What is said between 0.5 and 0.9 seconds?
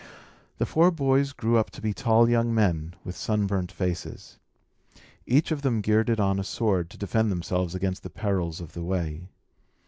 The four